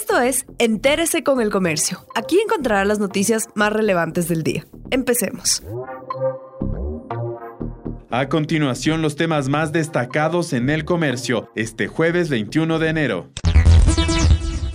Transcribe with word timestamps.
Esto 0.00 0.20
es 0.20 0.46
Entérese 0.58 1.24
con 1.24 1.40
el 1.40 1.50
Comercio. 1.50 2.06
Aquí 2.14 2.38
encontrará 2.38 2.84
las 2.84 3.00
noticias 3.00 3.48
más 3.56 3.72
relevantes 3.72 4.28
del 4.28 4.44
día. 4.44 4.64
Empecemos. 4.92 5.60
A 8.08 8.28
continuación, 8.28 9.02
los 9.02 9.16
temas 9.16 9.48
más 9.48 9.72
destacados 9.72 10.52
en 10.52 10.70
el 10.70 10.84
comercio 10.84 11.50
este 11.56 11.88
jueves 11.88 12.28
21 12.28 12.78
de 12.78 12.88
enero. 12.88 13.32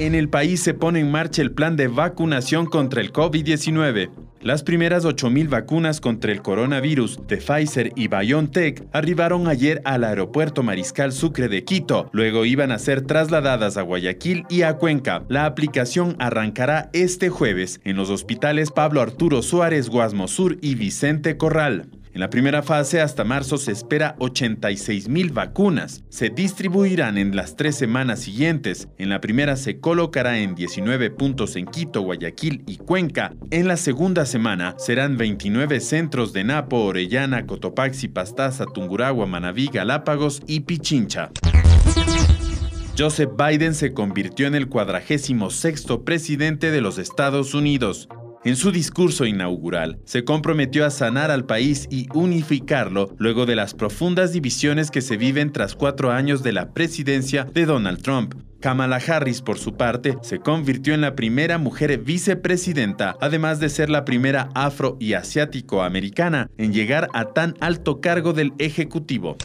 En 0.00 0.16
el 0.16 0.28
país 0.28 0.60
se 0.60 0.74
pone 0.74 0.98
en 0.98 1.12
marcha 1.12 1.42
el 1.42 1.52
plan 1.52 1.76
de 1.76 1.86
vacunación 1.86 2.66
contra 2.66 3.00
el 3.00 3.12
COVID-19. 3.12 4.10
Las 4.44 4.62
primeras 4.62 5.06
8.000 5.06 5.48
vacunas 5.48 6.02
contra 6.02 6.30
el 6.30 6.42
coronavirus 6.42 7.26
de 7.26 7.38
Pfizer 7.38 7.92
y 7.96 8.08
BioNTech 8.08 8.86
arribaron 8.92 9.48
ayer 9.48 9.80
al 9.86 10.04
aeropuerto 10.04 10.62
Mariscal 10.62 11.12
Sucre 11.12 11.48
de 11.48 11.64
Quito. 11.64 12.10
Luego 12.12 12.44
iban 12.44 12.70
a 12.70 12.78
ser 12.78 13.06
trasladadas 13.06 13.78
a 13.78 13.82
Guayaquil 13.82 14.44
y 14.50 14.60
a 14.60 14.74
Cuenca. 14.74 15.24
La 15.30 15.46
aplicación 15.46 16.14
arrancará 16.18 16.90
este 16.92 17.30
jueves 17.30 17.80
en 17.84 17.96
los 17.96 18.10
hospitales 18.10 18.70
Pablo 18.70 19.00
Arturo 19.00 19.40
Suárez, 19.40 19.88
Guasmo 19.88 20.28
Sur 20.28 20.58
y 20.60 20.74
Vicente 20.74 21.38
Corral. 21.38 21.86
En 22.14 22.20
la 22.20 22.30
primera 22.30 22.62
fase, 22.62 23.00
hasta 23.00 23.24
marzo, 23.24 23.58
se 23.58 23.72
espera 23.72 24.14
86 24.20 25.08
mil 25.08 25.32
vacunas. 25.32 26.04
Se 26.10 26.30
distribuirán 26.30 27.18
en 27.18 27.34
las 27.34 27.56
tres 27.56 27.74
semanas 27.74 28.20
siguientes. 28.20 28.86
En 28.98 29.08
la 29.08 29.20
primera 29.20 29.56
se 29.56 29.80
colocará 29.80 30.38
en 30.38 30.54
19 30.54 31.10
puntos 31.10 31.56
en 31.56 31.66
Quito, 31.66 32.02
Guayaquil 32.02 32.62
y 32.68 32.76
Cuenca. 32.76 33.34
En 33.50 33.66
la 33.66 33.76
segunda 33.76 34.26
semana 34.26 34.76
serán 34.78 35.16
29 35.16 35.80
centros 35.80 36.32
de 36.32 36.44
Napo, 36.44 36.84
Orellana, 36.84 37.46
Cotopaxi, 37.46 38.06
Pastaza, 38.06 38.64
Tunguragua, 38.66 39.26
Manabí, 39.26 39.66
Galápagos 39.66 40.40
y 40.46 40.60
Pichincha. 40.60 41.32
Joseph 42.96 43.30
Biden 43.36 43.74
se 43.74 43.92
convirtió 43.92 44.46
en 44.46 44.54
el 44.54 44.68
46 44.68 45.84
presidente 46.04 46.70
de 46.70 46.80
los 46.80 46.98
Estados 46.98 47.54
Unidos. 47.54 48.08
En 48.44 48.56
su 48.56 48.70
discurso 48.70 49.24
inaugural, 49.24 49.98
se 50.04 50.24
comprometió 50.24 50.84
a 50.84 50.90
sanar 50.90 51.30
al 51.30 51.46
país 51.46 51.88
y 51.90 52.08
unificarlo 52.12 53.14
luego 53.16 53.46
de 53.46 53.56
las 53.56 53.72
profundas 53.72 54.34
divisiones 54.34 54.90
que 54.90 55.00
se 55.00 55.16
viven 55.16 55.50
tras 55.50 55.74
cuatro 55.74 56.10
años 56.10 56.42
de 56.42 56.52
la 56.52 56.74
presidencia 56.74 57.44
de 57.44 57.64
Donald 57.64 58.02
Trump. 58.02 58.34
Kamala 58.60 58.96
Harris, 58.96 59.40
por 59.40 59.58
su 59.58 59.78
parte, 59.78 60.18
se 60.20 60.40
convirtió 60.40 60.92
en 60.92 61.00
la 61.00 61.16
primera 61.16 61.56
mujer 61.56 61.96
vicepresidenta, 61.98 63.16
además 63.18 63.60
de 63.60 63.70
ser 63.70 63.88
la 63.88 64.04
primera 64.04 64.50
afro 64.54 64.98
y 65.00 65.14
asiático-americana 65.14 66.50
en 66.58 66.74
llegar 66.74 67.08
a 67.14 67.32
tan 67.32 67.54
alto 67.60 68.02
cargo 68.02 68.34
del 68.34 68.52
Ejecutivo. 68.58 69.38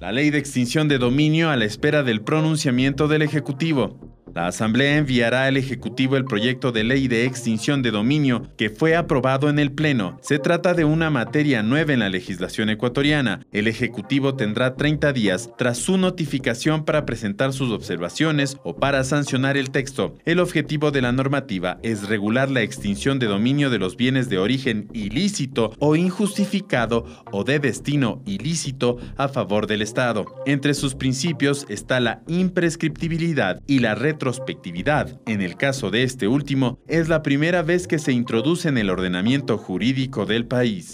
La 0.00 0.12
ley 0.12 0.28
de 0.28 0.38
extinción 0.38 0.86
de 0.88 0.98
dominio 0.98 1.48
a 1.48 1.56
la 1.56 1.64
espera 1.64 2.02
del 2.02 2.20
pronunciamiento 2.20 3.08
del 3.08 3.22
Ejecutivo. 3.22 4.11
La 4.34 4.46
Asamblea 4.46 4.96
enviará 4.96 5.44
al 5.44 5.58
Ejecutivo 5.58 6.16
el 6.16 6.24
proyecto 6.24 6.72
de 6.72 6.84
ley 6.84 7.06
de 7.06 7.26
extinción 7.26 7.82
de 7.82 7.90
dominio 7.90 8.48
que 8.56 8.70
fue 8.70 8.96
aprobado 8.96 9.50
en 9.50 9.58
el 9.58 9.72
Pleno. 9.72 10.18
Se 10.22 10.38
trata 10.38 10.72
de 10.72 10.86
una 10.86 11.10
materia 11.10 11.62
nueva 11.62 11.92
en 11.92 11.98
la 11.98 12.08
legislación 12.08 12.70
ecuatoriana. 12.70 13.44
El 13.52 13.68
Ejecutivo 13.68 14.34
tendrá 14.34 14.74
30 14.74 15.12
días 15.12 15.50
tras 15.58 15.76
su 15.76 15.98
notificación 15.98 16.86
para 16.86 17.04
presentar 17.04 17.52
sus 17.52 17.70
observaciones 17.72 18.56
o 18.64 18.74
para 18.74 19.04
sancionar 19.04 19.58
el 19.58 19.70
texto. 19.70 20.14
El 20.24 20.40
objetivo 20.40 20.90
de 20.92 21.02
la 21.02 21.12
normativa 21.12 21.78
es 21.82 22.08
regular 22.08 22.50
la 22.50 22.62
extinción 22.62 23.18
de 23.18 23.26
dominio 23.26 23.68
de 23.68 23.78
los 23.78 23.98
bienes 23.98 24.30
de 24.30 24.38
origen 24.38 24.88
ilícito 24.94 25.74
o 25.78 25.94
injustificado 25.94 27.04
o 27.32 27.44
de 27.44 27.58
destino 27.58 28.22
ilícito 28.24 28.96
a 29.18 29.28
favor 29.28 29.66
del 29.66 29.82
Estado. 29.82 30.24
Entre 30.46 30.72
sus 30.72 30.94
principios 30.94 31.66
está 31.68 32.00
la 32.00 32.22
imprescriptibilidad 32.28 33.60
y 33.66 33.80
la 33.80 33.94
red 33.94 34.21
retrospectividad. 34.22 35.20
En 35.26 35.42
el 35.42 35.56
caso 35.56 35.90
de 35.90 36.04
este 36.04 36.28
último, 36.28 36.78
es 36.86 37.08
la 37.08 37.22
primera 37.22 37.62
vez 37.62 37.88
que 37.88 37.98
se 37.98 38.12
introduce 38.12 38.68
en 38.68 38.78
el 38.78 38.88
ordenamiento 38.88 39.58
jurídico 39.58 40.26
del 40.26 40.46
país. 40.46 40.92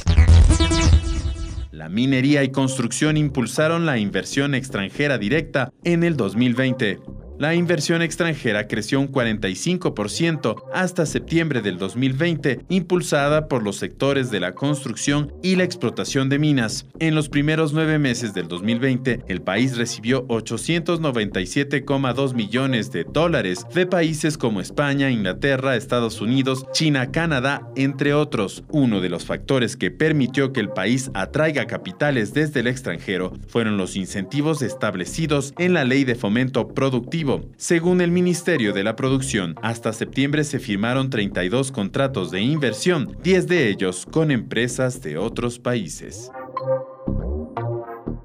La 1.71 1.91
minería 1.91 2.43
y 2.43 2.49
construcción 2.49 3.19
impulsaron 3.19 3.85
la 3.85 3.99
inversión 3.99 4.55
extranjera 4.55 5.19
directa 5.19 5.71
en 5.85 6.05
el 6.05 6.17
2020 6.17 7.01
la 7.39 7.55
inversión 7.55 8.03
extranjera 8.03 8.67
creció 8.67 9.01
un 9.01 9.13
45% 9.13 10.65
hasta 10.75 11.07
septiembre 11.07 11.63
del 11.63 11.79
2020, 11.79 12.63
impulsada 12.69 13.47
por 13.47 13.63
los 13.63 13.77
sectores 13.77 14.33
de 14.33 14.41
la 14.41 14.55
construcción 14.55 15.33
y 15.41 15.55
la 15.55 15.63
explotación 15.63 16.29
de 16.29 16.41
minas. 16.41 16.87
En 16.99 17.15
los 17.15 17.29
primeros 17.29 17.73
nueve 17.73 18.01
meses 18.01 18.35
del 18.35 18.49
2020, 18.49 19.21
el 19.29 19.41
país 19.41 19.77
recibió 19.77 20.27
897,2 20.27 22.35
millones 22.35 22.91
de 22.91 23.05
dólares 23.05 23.65
de 23.73 23.87
países 23.87 24.37
como 24.37 24.61
España, 24.61 25.11
Inglaterra, 25.11 25.77
Estados 25.77 26.21
Unidos, 26.21 26.67
China, 26.73 27.13
Canadá, 27.13 27.69
entre 27.77 28.15
otros. 28.15 28.65
Uno 28.71 29.01
de 29.01 29.11
los 29.11 29.25
factores 29.25 29.77
que 29.77 29.93
permitió 29.93 30.53
que 30.53 30.59
el 30.59 30.71
país 30.71 31.13
atraiga 31.15 31.67
capitales 31.67 32.35
desde 32.35 32.59
el 32.61 32.67
extranjero 32.67 33.33
fueron 33.47 33.77
los 33.77 33.95
incentivos 33.95 34.63
establecidos 34.63 35.55
en 35.59 35.75
la 35.75 35.85
Ley 35.85 36.03
de 36.03 36.17
Fomento 36.17 36.67
Productivo 36.67 37.28
según 37.57 38.01
el 38.01 38.11
Ministerio 38.11 38.73
de 38.73 38.85
la 38.85 38.97
Producción, 38.97 39.55
hasta 39.63 39.93
septiembre 39.93 40.45
se 40.45 40.59
firmaron 40.59 41.11
32 41.11 41.73
contratos 41.73 42.31
de 42.31 42.41
inversión, 42.41 43.17
10 43.23 43.47
de 43.47 43.69
ellos 43.69 44.07
con 44.11 44.31
empresas 44.31 45.03
de 45.03 45.19
otros 45.19 45.59
países. 45.59 46.31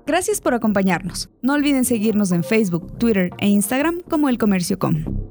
Gracias 0.06 0.42
por 0.42 0.54
acompañarnos. 0.54 1.30
No 1.42 1.54
olviden 1.54 1.86
seguirnos 1.86 2.32
en 2.32 2.44
Facebook, 2.44 2.98
Twitter 2.98 3.30
e 3.40 3.48
Instagram 3.48 4.02
como 4.10 4.30
El 4.30 4.38
Comercio 4.38 4.78
Com. 4.78 5.23